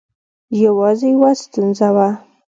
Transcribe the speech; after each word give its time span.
یوازې 0.63 1.07
یوه 1.13 1.31
ستونزه 1.41 1.87
وه. 1.95 2.09